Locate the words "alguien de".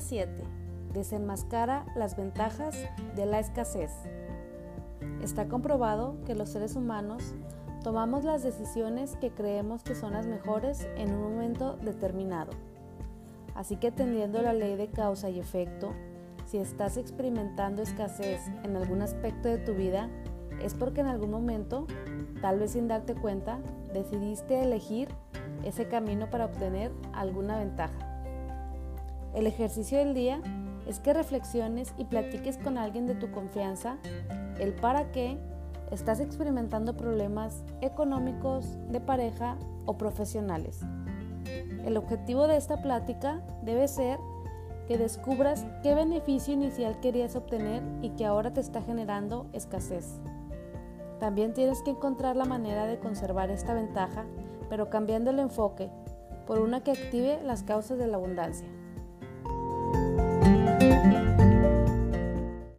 32.78-33.14